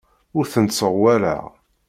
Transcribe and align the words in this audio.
Ur 0.37 0.45
tent-sserwaleɣ. 0.53 1.45